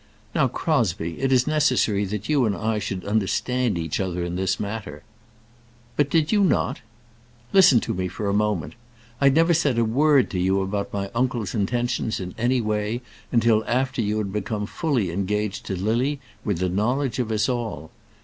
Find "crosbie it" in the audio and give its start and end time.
0.47-1.31